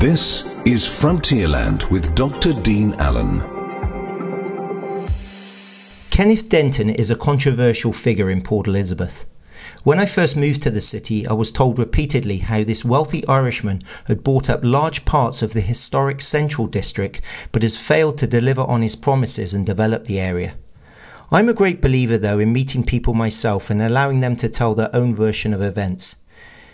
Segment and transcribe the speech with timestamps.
[0.00, 2.52] This is Frontierland with Dr.
[2.52, 3.42] Dean Allen.
[6.10, 9.26] Kenneth Denton is a controversial figure in Port Elizabeth.
[9.82, 13.82] When I first moved to the city, I was told repeatedly how this wealthy Irishman
[14.04, 17.20] had bought up large parts of the historic Central District
[17.50, 20.54] but has failed to deliver on his promises and develop the area.
[21.32, 24.94] I'm a great believer, though, in meeting people myself and allowing them to tell their
[24.94, 26.16] own version of events.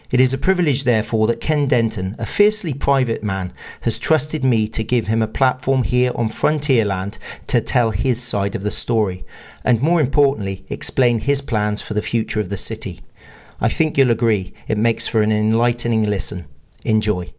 [0.09, 4.69] It is a privilege, therefore, that Ken Denton, a fiercely private man, has trusted me
[4.69, 9.25] to give him a platform here on Frontierland to tell his side of the story,
[9.65, 13.01] and more importantly, explain his plans for the future of the city.
[13.61, 16.45] I think you'll agree it makes for an enlightening listen.
[16.85, 17.33] Enjoy.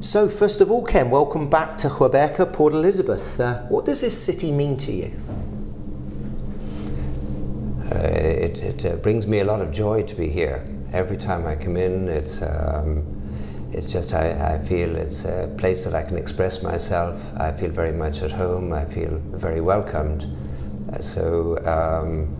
[0.00, 3.40] So, first of all, Ken, welcome back to Gqeberha, Port Elizabeth.
[3.40, 5.12] Uh, what does this city mean to you?
[7.90, 10.62] Uh, it, it uh, brings me a lot of joy to be here
[10.96, 13.04] every time I come in, it's um,
[13.72, 17.20] it's just I, I, feel it's a place that I can express myself.
[17.38, 18.72] I feel very much at home.
[18.72, 20.24] I feel very welcomed.
[20.92, 22.34] Uh, so um,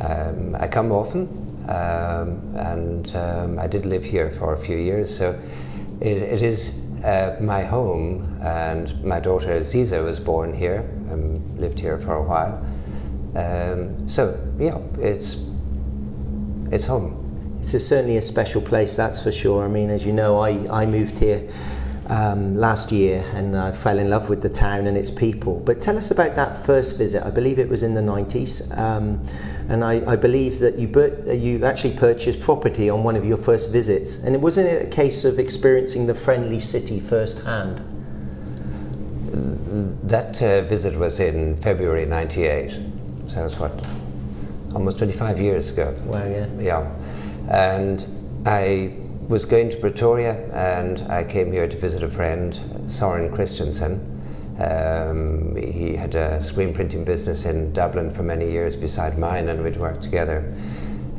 [0.00, 1.28] um, I come often,
[1.68, 5.16] um, and um, I did live here for a few years.
[5.16, 5.38] So
[6.00, 10.80] it, it is uh, my home, and my daughter Aziza was born here
[11.10, 12.66] and lived here for a while.
[13.36, 15.36] Um, so yeah, it's
[16.72, 17.25] it's home
[17.58, 19.64] it's a, certainly a special place, that's for sure.
[19.64, 21.48] I mean, as you know, I, I moved here
[22.08, 25.58] um, last year and I fell in love with the town and its people.
[25.58, 27.24] But tell us about that first visit.
[27.24, 29.24] I believe it was in the 90s, um,
[29.68, 33.38] and I, I, believe that you, bur- you actually purchased property on one of your
[33.38, 34.22] first visits.
[34.22, 37.78] And it wasn't it a case of experiencing the friendly city firsthand?
[40.08, 42.70] That uh, visit was in February 98,
[43.26, 43.72] so it's what,
[44.72, 45.94] almost 25 years ago.
[46.06, 46.46] Wow, yeah.
[46.60, 46.92] Yeah
[47.48, 48.92] and I
[49.28, 54.12] was going to Pretoria and I came here to visit a friend, Soren Christensen.
[54.60, 59.62] Um, he had a screen printing business in Dublin for many years beside mine, and
[59.62, 60.54] we'd worked together.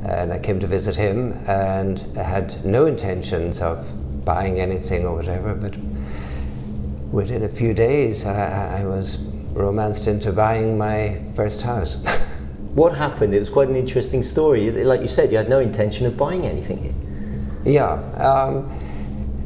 [0.06, 3.86] And I came to visit him and I had no intentions of
[4.24, 5.78] buying anything or whatever, but
[7.12, 9.18] within a few days I, I was
[9.54, 11.98] romanced into buying my first house.
[12.78, 13.34] what happened?
[13.34, 14.70] It was quite an interesting story.
[14.70, 16.94] Like you said, you had no intention of buying anything.
[17.66, 17.94] Yeah.
[17.94, 18.70] Um,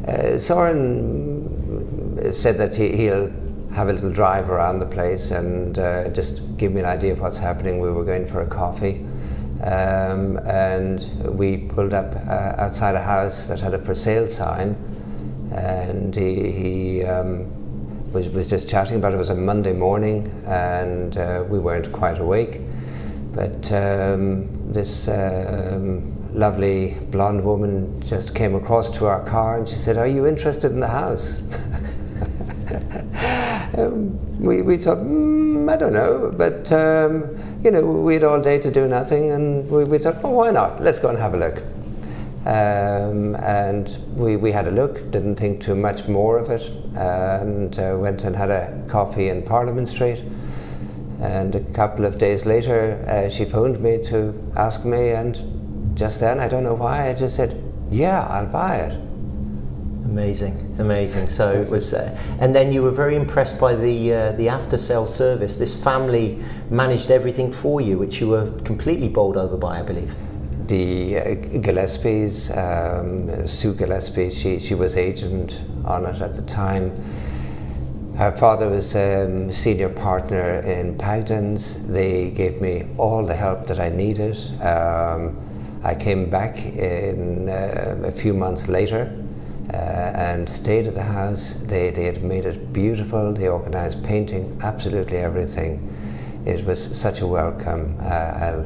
[0.05, 3.31] uh, Soren said that he, will
[3.73, 7.21] have a little drive around the place and uh, just give me an idea of
[7.21, 7.79] what's happening.
[7.79, 9.05] We were going for a coffee.
[9.63, 10.99] Um, and
[11.37, 14.75] we pulled up uh, outside a house that had a for sale sign,
[15.53, 19.15] and he, he um, was, was just chatting about it.
[19.15, 22.59] It was a Monday morning, and uh, we weren't quite awake.
[23.33, 29.75] But um, this um, lovely blonde woman just came across to our car and she
[29.75, 31.37] said, Are you interested in the house?
[33.77, 38.41] um, we, we thought, mm, I don't know, but um, you know, we had all
[38.41, 40.81] day to do nothing, and we, we thought, Well, why not?
[40.81, 41.63] Let's go and have a look.
[42.43, 47.77] Um, and we, we had a look, didn't think too much more of it, and
[47.77, 50.23] uh, went and had a coffee in Parliament Street.
[51.21, 56.19] And a couple of days later, uh, she phoned me to ask me, and just
[56.19, 57.55] then, I don't know why, I just said,
[57.91, 58.99] "Yeah, I'll buy it."
[60.05, 61.27] Amazing, amazing.
[61.27, 64.77] So it was, uh, and then you were very impressed by the uh, the after
[64.77, 65.57] sale service.
[65.57, 66.39] This family
[66.71, 70.15] managed everything for you, which you were completely bowled over by, I believe.
[70.67, 71.23] The uh,
[71.65, 76.91] Gillespies, um, Sue Gillespie, she she was agent on it at the time
[78.17, 81.87] her father was um, senior partner in Pagdens.
[81.87, 84.37] They gave me all the help that I needed.
[84.61, 89.11] Um, I came back in uh, a few months later
[89.73, 91.53] uh, and stayed at the house.
[91.53, 93.33] They, they had made it beautiful.
[93.33, 96.43] They organised painting, absolutely everything.
[96.45, 97.97] It was such a welcome.
[97.99, 98.65] Uh,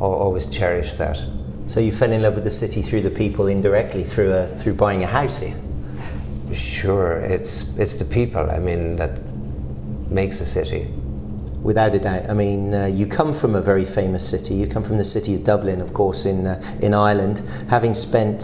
[0.00, 1.24] always cherish that.
[1.66, 4.74] So you fell in love with the city through the people indirectly, through a, through
[4.74, 5.56] buying a house here.
[6.52, 8.50] Sure, it's it's the people.
[8.50, 9.20] I mean that
[10.10, 10.88] makes a city.
[11.62, 12.30] Without a doubt.
[12.30, 14.54] I mean, uh, you come from a very famous city.
[14.54, 17.42] You come from the city of Dublin, of course, in uh, in Ireland.
[17.68, 18.42] Having spent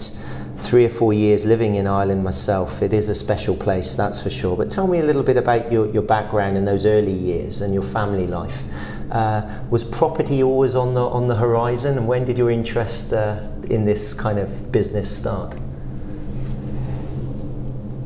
[0.56, 4.30] three or four years living in Ireland myself, it is a special place, that's for
[4.30, 4.56] sure.
[4.56, 7.72] But tell me a little bit about your, your background in those early years and
[7.72, 8.64] your family life.
[9.10, 13.48] Uh, was property always on the on the horizon, and when did your interest uh,
[13.70, 15.56] in this kind of business start?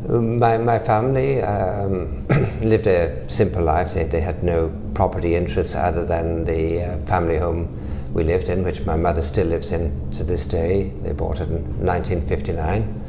[0.09, 2.27] My, my family um,
[2.63, 3.95] lived a simple life.
[3.95, 7.69] They, they had no property interests other than the uh, family home
[8.13, 10.89] we lived in, which my mother still lives in to this day.
[11.03, 13.03] They bought it in 1959.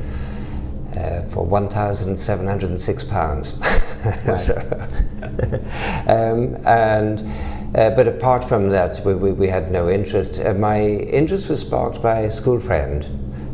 [0.98, 3.54] uh, for one thousand seven hundred and six pounds.
[4.38, 4.56] so,
[6.08, 7.20] um, and
[7.76, 10.42] uh, but apart from that, we, we, we had no interest.
[10.44, 13.08] Uh, my interest was sparked by a school friend,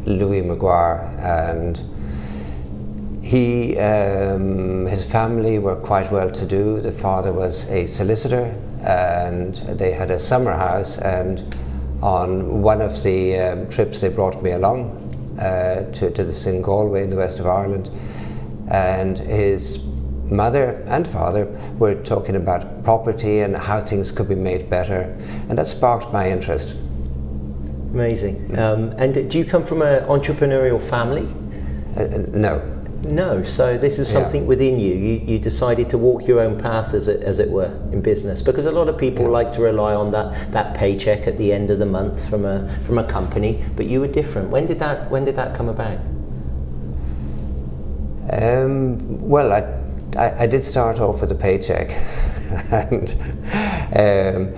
[0.05, 1.81] Louis Maguire, and
[3.23, 6.81] he, um, his family were quite well to do.
[6.81, 8.53] The father was a solicitor,
[8.83, 10.97] and they had a summer house.
[10.97, 11.55] And
[12.01, 16.61] on one of the um, trips, they brought me along uh, to, to the in
[16.61, 17.89] Galway in the west of Ireland,
[18.69, 19.81] and his
[20.25, 21.45] mother and father
[21.79, 25.17] were talking about property and how things could be made better,
[25.47, 26.75] and that sparked my interest.
[27.93, 28.59] Amazing.
[28.59, 31.25] Um, and do you come from an entrepreneurial family?
[31.95, 32.82] Uh, uh no.
[33.05, 34.47] No, so this is something yeah.
[34.47, 34.95] within you.
[34.95, 35.21] you.
[35.25, 38.41] You decided to walk your own path, as it, as it were, in business.
[38.41, 39.31] Because a lot of people yeah.
[39.31, 42.69] like to rely on that, that paycheck at the end of the month from a
[42.85, 44.50] from a company, but you were different.
[44.50, 46.00] When did that When did that come about?
[48.31, 49.83] Um, well, I
[50.17, 51.89] I, I, did start off with a paycheck,
[52.71, 53.11] and
[53.95, 54.53] um,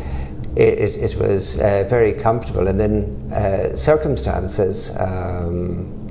[0.56, 2.68] it, it, it, was uh, very comfortable.
[2.68, 6.05] And then uh, circumstances um,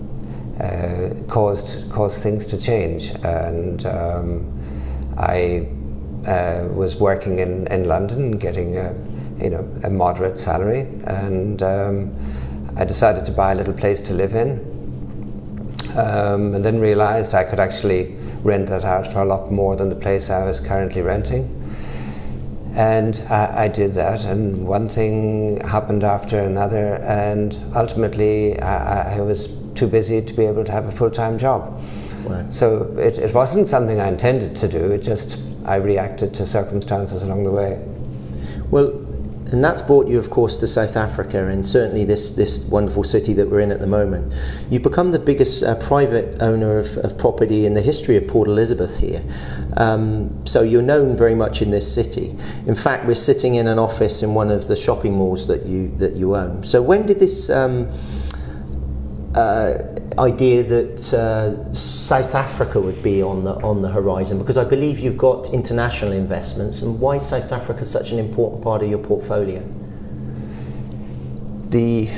[0.61, 5.67] uh, caused caused things to change, and um, I
[6.27, 8.95] uh, was working in, in London, getting a
[9.43, 12.17] you know a moderate salary, and um,
[12.77, 14.61] I decided to buy a little place to live in,
[15.97, 19.89] um, and then realised I could actually rent that out for a lot more than
[19.89, 21.63] the place I was currently renting.
[22.77, 29.21] And I, I, did that, and one thing happened after another, and ultimately I, I
[29.21, 31.81] was too busy to be able to have a full time job.
[32.25, 32.53] Right.
[32.53, 37.23] So it, it wasn't something I intended to do, it just I reacted to circumstances
[37.23, 37.83] along the way.
[38.71, 39.05] Well,
[39.53, 43.35] and that's brought you, of course, to South Africa and certainly this, this wonderful city
[43.35, 44.33] that we're in at the moment.
[44.71, 48.49] You've become the biggest uh, private owner of, of, property in the history of Port
[48.49, 49.23] Elizabeth here.
[49.77, 52.31] Um, so you're known very much in this city.
[52.67, 55.89] In fact, we're sitting in an office in one of the shopping malls that you
[55.99, 56.65] that you own.
[56.65, 57.91] So when did this um,
[59.37, 64.39] idea that uh, South Africa would be on the on the horizon?
[64.39, 68.63] Because I believe you've got international investments, and why is South Africa such an important
[68.63, 69.63] part of your portfolio?
[71.69, 72.09] The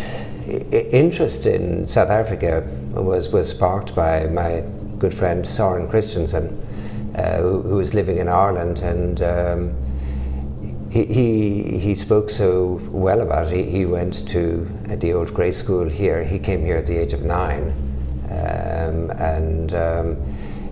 [0.93, 4.63] interest in South Africa was was sparked by my
[4.99, 9.23] good friend Soren Christensen, uh, who, who, was living in Ireland and.
[9.23, 9.86] Um,
[11.05, 13.67] he, he, spoke so well about it.
[13.67, 14.65] He, he went to
[14.97, 16.23] the old Grey school here.
[16.25, 17.75] He came here at the age of nine,
[18.31, 20.17] um, and um,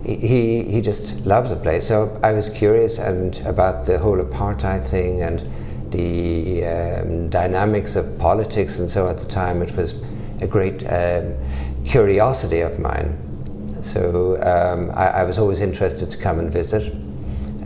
[0.03, 1.87] he he just loved the place.
[1.87, 5.39] So I was curious and about the whole apartheid thing and
[5.91, 9.95] the um, dynamics of politics and so at the time it was
[10.41, 11.35] a great um,
[11.85, 13.17] curiosity of mine.
[13.81, 16.91] So um, I, I, was always interested to come and visit,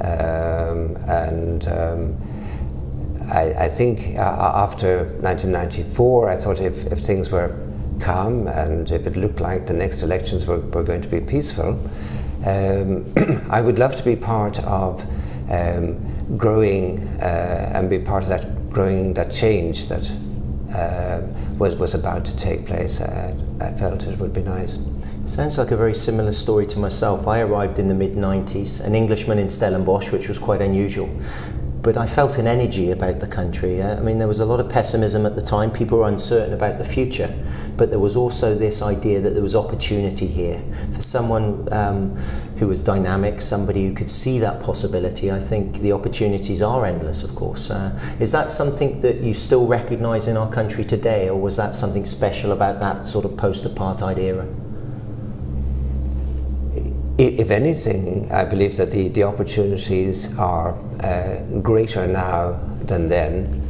[0.01, 1.65] um, and
[3.29, 7.55] I, I think uh, after 1994, I thought if, if things were
[7.99, 11.79] calm and if it looked like the next elections were, were going to be peaceful,
[12.45, 13.13] um,
[13.49, 15.05] I would love to be part of
[15.49, 20.11] um, growing uh, and be part of that growing that change that
[20.73, 21.21] uh,
[21.57, 23.01] was was about to take place.
[23.01, 24.79] Uh, I felt it would be nice.
[25.23, 27.27] Sounds like a very similar story to myself.
[27.27, 31.09] I arrived in the mid 90s, an Englishman in Stellenbosch, which was quite unusual
[31.81, 33.81] but I felt an energy about the country.
[33.81, 35.71] I mean, there was a lot of pessimism at the time.
[35.71, 37.33] People were uncertain about the future,
[37.77, 40.61] but there was also this idea that there was opportunity here
[40.93, 42.15] for someone um,
[42.57, 45.31] who was dynamic, somebody who could see that possibility.
[45.31, 47.71] I think the opportunities are endless, of course.
[47.71, 51.73] Uh, is that something that you still recognise in our country today, or was that
[51.73, 54.68] something special about that sort of post-apartheid era?
[57.19, 60.73] If anything, I believe that the, the opportunities are
[61.03, 63.65] uh, greater now than then.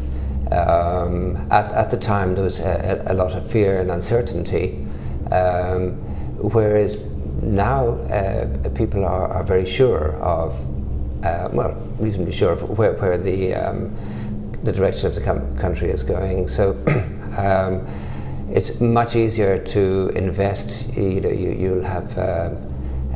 [0.52, 4.86] Um, at, at the time, there was a, a, lot of fear and uncertainty,
[5.32, 5.94] um,
[6.38, 7.04] whereas
[7.42, 10.54] now uh, people are, are, very sure of,
[11.24, 13.96] uh, well, reasonably sure of where, where the, um,
[14.64, 16.48] the direction of the com- country is going.
[16.48, 16.72] So
[17.38, 17.88] um,
[18.52, 20.96] it's much easier to invest.
[20.96, 22.56] You know, you, you'll have uh,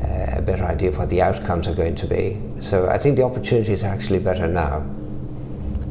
[0.04, 2.42] a better idea of what the outcomes are going to be.
[2.60, 4.80] So I think the opportunities are actually better now.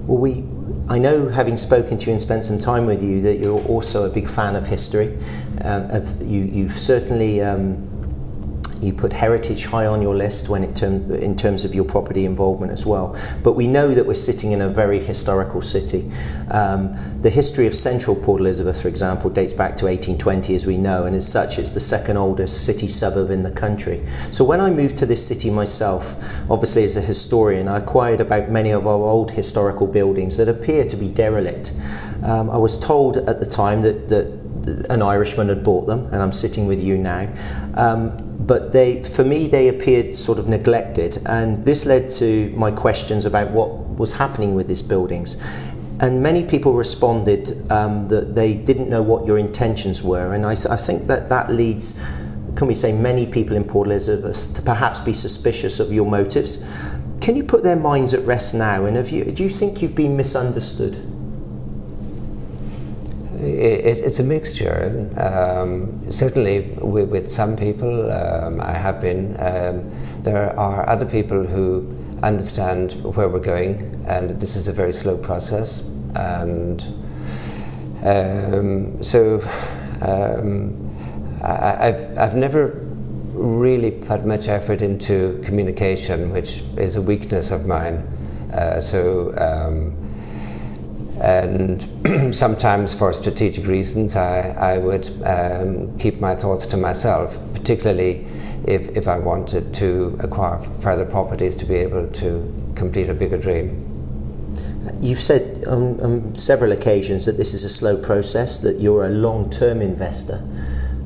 [0.06, 0.44] Well, we,
[0.88, 4.04] I know, having spoken to you and spent some time with you, that you're also
[4.04, 5.16] a big fan of history.
[5.60, 7.91] Um, of, you, have certainly um,
[8.82, 12.24] you put heritage high on your list when it term, in terms of your property
[12.24, 13.18] involvement as well.
[13.42, 16.10] But we know that we're sitting in a very historical city.
[16.50, 20.76] Um, the history of central Port Elizabeth, for example, dates back to 1820, as we
[20.76, 24.02] know, and as such, it's the second oldest city suburb in the country.
[24.30, 26.16] So when I moved to this city myself,
[26.50, 30.84] obviously as a historian, I acquired about many of our old historical buildings that appear
[30.86, 31.72] to be derelict.
[32.24, 34.42] Um, I was told at the time that, that
[34.90, 37.32] an Irishman had bought them, and I'm sitting with you now.
[37.74, 42.70] Um, but they, for me, they appeared sort of neglected, and this led to my
[42.70, 45.42] questions about what was happening with these buildings.
[46.00, 50.54] And many people responded um, that they didn't know what your intentions were, and I,
[50.56, 51.98] th- I think that that leads
[52.54, 56.64] can we say, many people in Port Elizabeth to perhaps be suspicious of your motives.
[57.20, 58.84] Can you put their minds at rest now?
[58.84, 60.96] And you, do you think you've been misunderstood?
[63.42, 65.10] It, it's a mixture.
[65.16, 69.36] Um, certainly, with, with, some people, um, I have been.
[69.38, 74.92] Um, there are other people who understand where we're going, and this is a very
[74.92, 75.80] slow process.
[76.14, 76.80] And
[78.04, 79.40] um, so,
[80.00, 80.90] um,
[81.42, 82.80] I, have I've never
[83.32, 88.06] really put much effort into communication, which is a weakness of mine.
[88.52, 90.01] Uh, so um,
[91.22, 94.40] and sometimes for strategic reasons I,
[94.74, 98.26] I would um, keep my thoughts to myself, particularly
[98.66, 103.38] if, if I wanted to acquire further properties to be able to complete a bigger
[103.38, 103.88] dream.
[105.00, 109.10] You've said on, on several occasions that this is a slow process, that you're a
[109.10, 110.40] long term investor.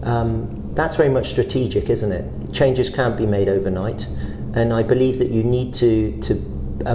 [0.03, 2.55] Um, that's very much strategic, isn't it?
[2.55, 4.07] Changes can't be made overnight,
[4.55, 6.35] and I believe that you need to, to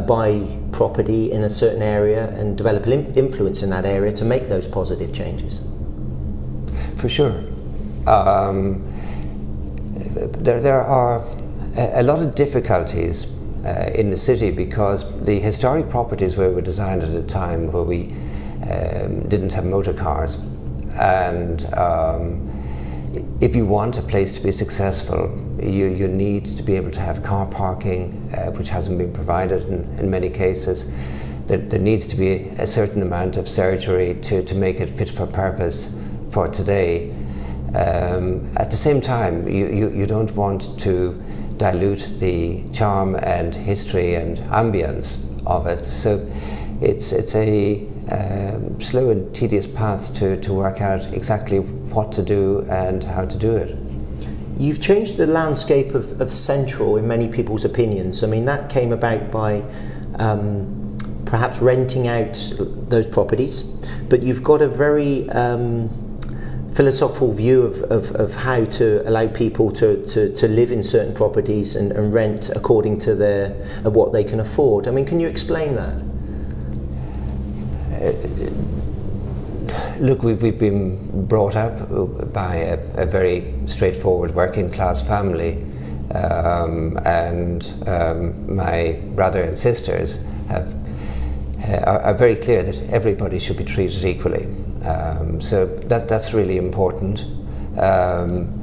[0.08, 4.50] buy property in a certain area and develop an influence in that area to make
[4.50, 5.62] those positive changes.
[6.98, 7.44] For sure.
[8.08, 8.88] Um,
[9.96, 11.24] there, there are
[11.78, 13.28] a lot of difficulties
[13.66, 17.84] uh, in the city because the historic properties where were designed at a time where
[17.84, 18.08] we
[18.70, 20.36] um, didn't have motor cars
[21.00, 22.50] and um,
[23.41, 27.00] if you want a place to be successful, you, you need to be able to
[27.00, 30.88] have car parking, uh, which hasn't been provided in, in many cases.
[31.48, 35.10] There, there, needs to be a certain amount of surgery to, to make it fit
[35.10, 35.94] for purpose
[36.30, 37.12] for today.
[37.75, 41.22] Um, at the same time, you, you, you don't want to
[41.58, 45.86] dilute the charm and history and ambience of it.
[45.86, 46.25] So
[46.82, 52.24] it's, it's a um, slow and tedious path to, to work out exactly what to
[52.24, 53.77] do and how to do it.
[54.58, 58.24] You've changed the landscape of, of Central in many people's opinions.
[58.24, 59.63] I mean, that came about by
[60.20, 63.63] um, perhaps renting out those properties,
[64.10, 65.89] but you've got a very um,
[66.74, 71.13] philosophical view of, of, of, how to allow people to, to, to live in certain
[71.13, 73.50] properties and, and rent according to their,
[73.84, 74.88] what they can afford.
[74.88, 76.11] I mean, can you explain that?
[80.00, 85.63] Look, we've, we've been brought up by a, a very straightforward working class family,
[86.13, 90.75] um, and um, my brother and sisters have,
[91.63, 94.46] uh, are, are, very clear that everybody should be treated equally.
[94.84, 97.24] Um, so that, that's really important.
[97.79, 98.58] Um,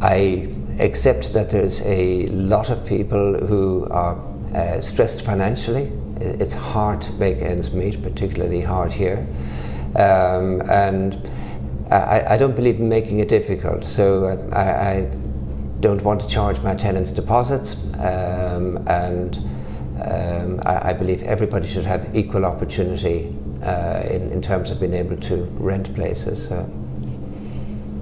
[0.00, 4.22] I accept that there's a lot of people who are
[4.54, 9.26] uh, stressed financially it's hard to make ends meet, particularly hard here.
[9.96, 11.28] Um, and
[11.90, 15.10] I, I, don't believe in making it difficult, so I, I
[15.80, 19.38] don't want to charge my tenants deposits, um, and
[20.02, 24.94] um, I, I, believe everybody should have equal opportunity uh, in, in, terms of being
[24.94, 26.50] able to rent places.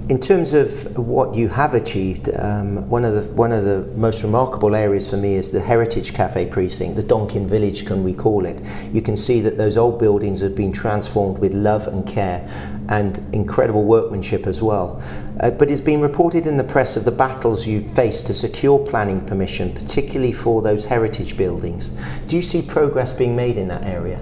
[0.07, 4.21] In terms of what you have achieved, um, one of the one of the most
[4.21, 8.45] remarkable areas for me is the Heritage Cafe precinct, the Donkin Village, can we call
[8.45, 8.61] it?
[8.91, 12.47] You can see that those old buildings have been transformed with love and care,
[12.87, 15.01] and incredible workmanship as well.
[15.39, 18.77] Uh, but it's been reported in the press of the battles you've faced to secure
[18.85, 21.89] planning permission, particularly for those heritage buildings.
[22.27, 24.19] Do you see progress being made in that area?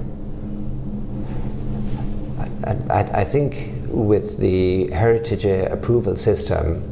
[2.66, 6.84] I, I, I think with the heritage approval system,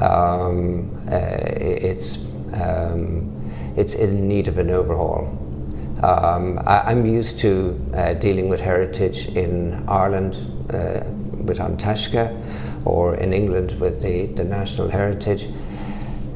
[0.00, 2.24] um, uh, it's
[2.54, 5.38] um, it's in need of an overhaul.
[6.02, 10.34] Um, I, am used to uh, dealing with heritage in Ireland
[10.72, 11.04] uh,
[11.44, 15.46] with An Taisce or in England with the, the National Heritage,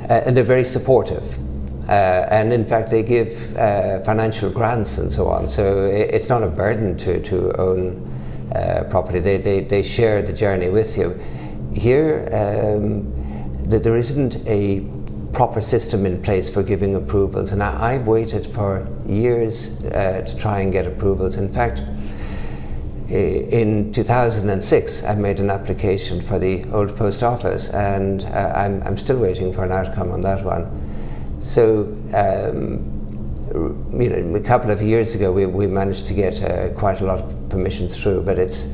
[0.08, 1.38] uh, and they're very supportive.
[1.88, 5.48] Uh, and in fact, they give uh, financial grants and so on.
[5.48, 8.05] So it's not a burden to, to own
[8.54, 9.20] uh, property.
[9.20, 11.20] They, they, they share the journey with you.
[11.74, 13.12] Here, um,
[13.68, 14.86] that there isn't a
[15.32, 17.52] proper system in place for giving approvals.
[17.52, 21.36] And I, have waited for years uh, to try and get approvals.
[21.36, 21.82] In fact,
[23.08, 28.96] in 2006, I made an application for the old post office, and uh, I'm, I'm,
[28.96, 31.40] still waiting for an outcome on that one.
[31.40, 31.84] So,
[32.14, 32.95] um,
[33.54, 37.04] you know, a couple of years ago, we, we managed to get uh, quite a
[37.04, 38.66] lot of permissions through, but it's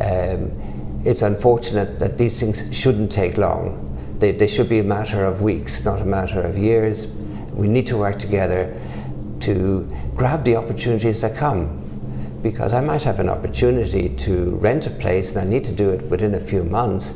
[0.00, 4.16] um, it's unfortunate that these things shouldn't take long.
[4.18, 7.08] They, they should be a matter of weeks, not a matter of years.
[7.52, 8.80] We need to work together
[9.40, 14.90] to grab the opportunities that come because I might have an opportunity to rent a
[14.90, 17.14] place and I need to do it within a few months.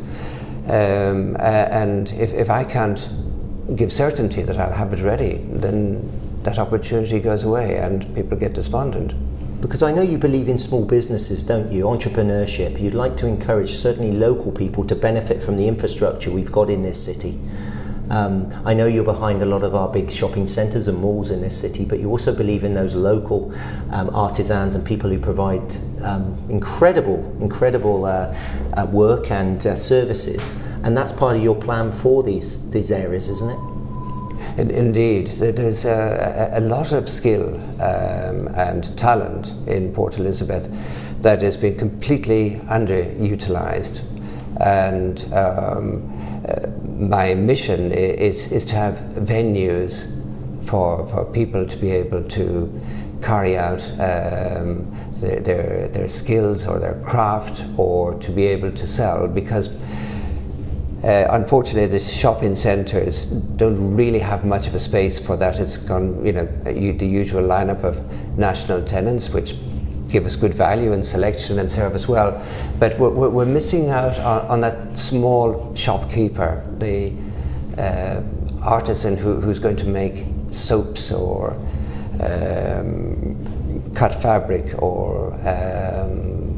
[0.68, 3.08] Um, uh, and if, if I can't
[3.74, 8.54] give certainty that I'll have it ready, then that opportunity goes away and people get
[8.54, 9.14] despondent.
[9.60, 11.84] Because I know you believe in small businesses, don't you?
[11.84, 12.80] Entrepreneurship.
[12.80, 16.82] You'd like to encourage certainly local people to benefit from the infrastructure we've got in
[16.82, 17.38] this city.
[18.08, 21.40] Um, I know you're behind a lot of our big shopping centres and malls in
[21.40, 23.52] this city, but you also believe in those local
[23.90, 28.36] um, artisans and people who provide um, incredible, incredible uh,
[28.76, 33.28] uh, work and uh, services, and that's part of your plan for these these areas,
[33.28, 33.75] isn't it?
[34.58, 40.70] Indeed, there's a, a lot of skill um, and talent in Port Elizabeth
[41.20, 44.02] that has been completely underutilized,
[44.58, 50.10] and um, uh, my mission is, is to have venues
[50.66, 52.80] for, for people to be able to
[53.22, 58.86] carry out um, their, their, their, skills or their craft or to be able to
[58.86, 59.68] sell because
[61.06, 65.60] uh, unfortunately the shopping centres don't really have much of a space for that.
[65.60, 69.54] It's gone, you know, the usual lineup of national tenants which
[70.08, 72.44] give us good value and selection and service well.
[72.80, 77.12] But we're, we're missing out on, on, that small shopkeeper, the
[77.78, 78.22] uh,
[78.64, 81.54] artisan who, who's going to make soaps or
[82.20, 86.55] um, cut fabric or um,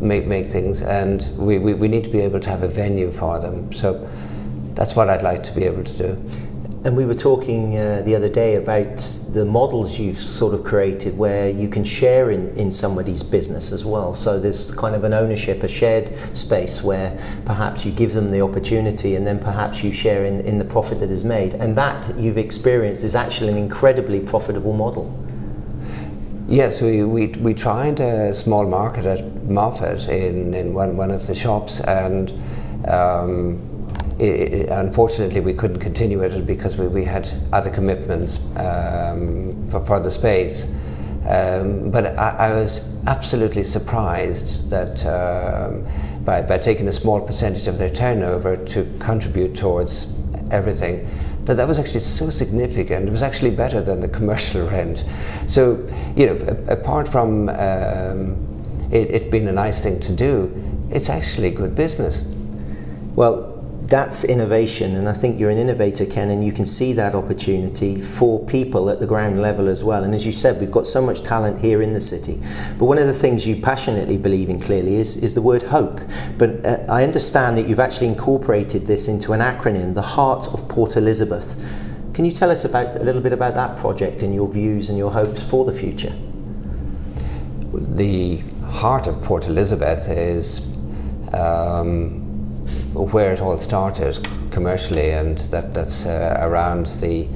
[0.00, 0.82] make, make things.
[0.82, 3.72] And we, we, we need to be able to have a venue for them.
[3.72, 4.08] So
[4.74, 6.30] that's what I'd like to be able to do.
[6.86, 8.98] And we were talking uh, the other day about
[9.32, 13.84] the models you've sort of created where you can share in, in somebody's business as
[13.84, 14.14] well.
[14.14, 16.06] So there's kind of an ownership, a shared
[16.36, 20.58] space where perhaps you give them the opportunity and then perhaps you share in, in
[20.58, 21.54] the profit that is made.
[21.54, 25.12] And that you've experienced is actually an incredibly profitable model.
[26.48, 31.26] Yes, we, we, we tried a small market at Moffat in, in one, one of
[31.26, 32.32] the shops and
[32.86, 33.76] um,
[34.20, 39.98] it, unfortunately, we couldn't continue it because we, we had other commitments um, for, for
[39.98, 40.72] the space.
[41.28, 45.84] Um, but I, I, was absolutely surprised that um,
[46.24, 50.14] by, by taking a small percentage of their turnover to contribute towards
[50.52, 51.08] everything,
[51.46, 53.08] that that was actually so significant.
[53.08, 55.02] It was actually better than the commercial rent.
[55.46, 61.08] So, you know, apart from um, it, it being a nice thing to do, it's
[61.08, 62.22] actually good business.
[63.14, 63.55] Well,
[63.88, 68.00] that's innovation, and I think you're an innovator, Ken, and you can see that opportunity
[68.00, 70.02] for people at the ground level as well.
[70.02, 72.40] And as you said, we've got so much talent here in the city.
[72.78, 76.00] But one of the things you passionately believe in clearly is, is the word hope.
[76.36, 80.68] But uh, I understand that you've actually incorporated this into an acronym, the Heart of
[80.68, 81.54] Port Elizabeth.
[82.12, 84.98] Can you tell us about a little bit about that project and your views and
[84.98, 86.14] your hopes for the future?
[87.72, 90.66] The heart of Port Elizabeth is
[91.32, 92.25] um,
[93.04, 97.28] where it all started commercially, and that, that's uh, around the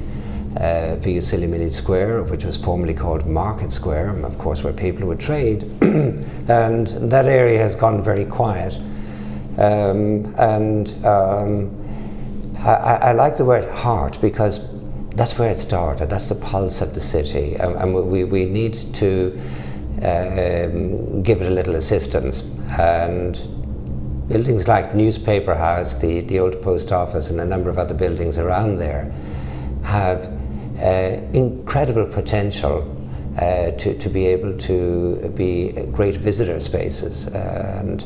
[0.59, 5.63] uh, Mini Square, which was formerly called Market Square, of course, where people would trade.
[5.81, 8.77] and that area has gone very quiet.
[9.57, 14.69] Um, and um, I, I, like the word heart because
[15.09, 16.09] that's where it started.
[16.09, 19.39] That's the pulse of the city, and, and we, we need to
[20.03, 22.43] um, give it a little assistance.
[22.79, 23.60] And
[24.31, 28.39] buildings like Newspaper House, the, the old post office, and a number of other buildings
[28.39, 29.11] around there
[29.83, 30.25] have
[30.79, 32.97] uh, incredible potential
[33.37, 37.27] uh, to, to be able to be great visitor spaces.
[37.27, 38.01] And,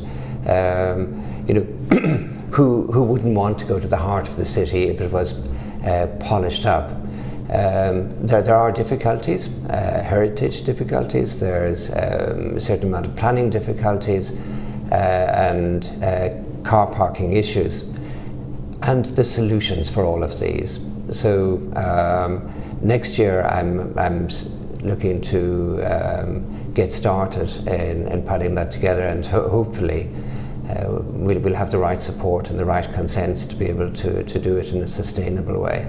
[0.48, 1.62] um, you know,
[2.50, 5.46] who, who wouldn't want to go to the heart of the city if it was
[5.84, 6.90] uh, polished up?
[6.90, 13.50] Um, there, there are difficulties, uh, heritage difficulties, there's um, a certain amount of planning
[13.50, 14.32] difficulties,
[14.94, 16.30] and uh,
[16.62, 17.82] car parking issues,
[18.82, 20.80] and the solutions for all of these.
[21.10, 24.28] So um, next year, I'm, I'm
[24.80, 30.10] looking to um, get started in, in, putting that together, and ho- hopefully.
[30.68, 34.24] Uh, we'll, we'll have the right support and the right consents to be able to,
[34.24, 35.88] to do it in a sustainable way.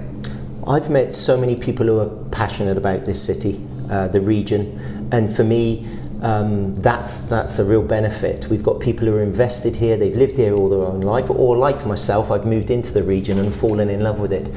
[0.64, 5.34] I've met so many people who are passionate about this city, uh, the region, and
[5.34, 5.87] for me,
[6.20, 8.48] um, that's that's a real benefit.
[8.48, 11.56] We've got people who are invested here; they've lived here all their own life, or
[11.56, 14.50] like myself, I've moved into the region and fallen in love with it.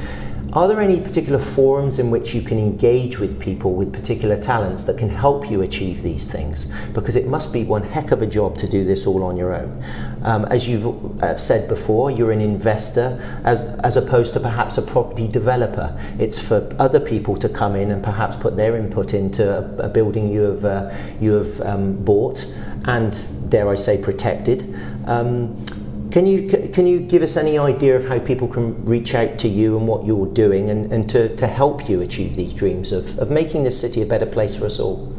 [0.53, 4.83] Are there any particular forums in which you can engage with people with particular talents
[4.85, 6.65] that can help you achieve these things?
[6.89, 9.53] Because it must be one heck of a job to do this all on your
[9.53, 9.81] own.
[10.23, 14.81] Um, as you've uh, said before, you're an investor as, as opposed to perhaps a
[14.81, 15.97] property developer.
[16.19, 19.89] It's for other people to come in and perhaps put their input into a, a
[19.89, 22.45] building you have, uh, you have um, bought
[22.85, 24.75] and, dare I say, protected.
[25.05, 25.65] Um,
[26.11, 29.47] can you can you give us any idea of how people can reach out to
[29.47, 33.17] you and what you're doing and, and to, to help you achieve these dreams of,
[33.19, 35.13] of making this city a better place for us all?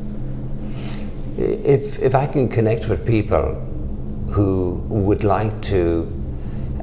[1.38, 3.54] If if I can connect with people
[4.30, 6.10] who would like to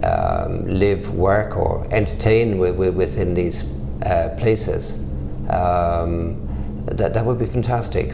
[0.03, 3.63] um, live, work, or entertain with, with, within these
[4.01, 4.95] uh, places,
[5.49, 8.13] um, that that would be fantastic.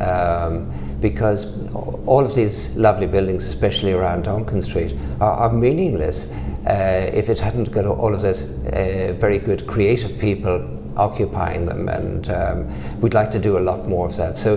[0.00, 1.70] Um, because
[2.06, 6.30] all of these lovely buildings, especially around Donkin Street, are, are meaningless
[6.66, 11.88] uh, if it hadn't got all of those uh, very good creative people occupying them.
[11.88, 14.36] And um, we'd like to do a lot more of that.
[14.36, 14.56] So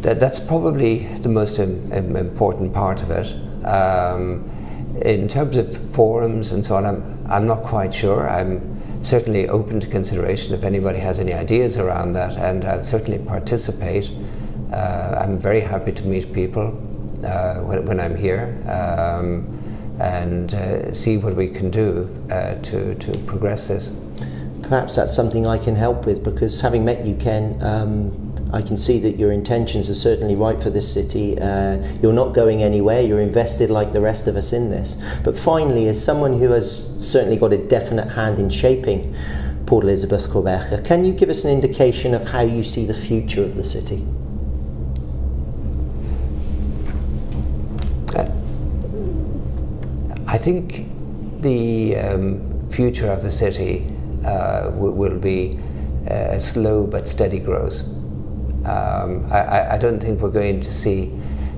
[0.00, 3.66] that, that's probably the most Im- important part of it.
[3.66, 4.50] Um,
[5.02, 8.28] in terms of forums and so on, I'm, I'm not quite sure.
[8.28, 13.18] I'm certainly open to consideration if anybody has any ideas around that, and I'll certainly
[13.18, 14.10] participate.
[14.72, 16.66] Uh, I'm very happy to meet people
[17.24, 23.18] uh, when, when, I'm here um, and uh, see what we can do to, to
[23.26, 23.98] progress this.
[24.62, 28.76] Perhaps that's something I can help with because having met you, Ken, um, I can
[28.76, 31.38] see that your intentions are certainly right for this city.
[31.38, 33.02] Uh, you're not going anywhere.
[33.02, 34.96] You're invested like the rest of us in this.
[35.22, 39.14] But finally, as someone who has certainly got a definite hand in shaping
[39.66, 43.42] Port Elizabeth, Gqeberha, can you give us an indication of how you see the future
[43.42, 44.02] of the city?
[50.30, 50.84] I think
[51.40, 53.86] the um, future of the city
[54.26, 55.58] uh, w- will be
[56.10, 57.82] uh, a slow but steady growth.
[58.66, 61.10] Um, I, I, don't think we're going to see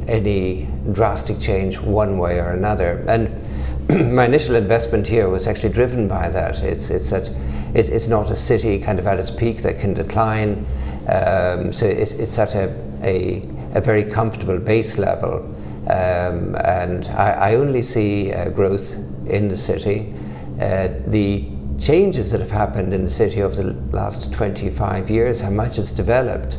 [0.06, 3.04] any drastic change one way or another.
[3.09, 6.62] And my initial investment here was actually driven by that.
[6.62, 7.26] It's, it's that
[7.74, 10.64] it, it's not a city kind of at its peak that can decline.
[11.09, 13.42] Um, so it, it's at a, a,
[13.74, 15.56] a very comfortable base level
[15.88, 18.94] um, and I, I, only see uh, growth
[19.26, 20.12] in the city.
[20.60, 25.50] Uh, the changes that have happened in the city over the last 25 years, how
[25.50, 26.58] much it's developed,